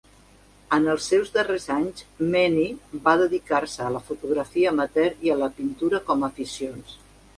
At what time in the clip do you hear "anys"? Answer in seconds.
1.75-2.01